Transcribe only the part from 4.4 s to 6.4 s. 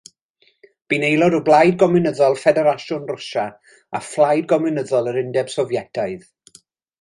Gomiwnyddol yr Undeb Sofietaidd.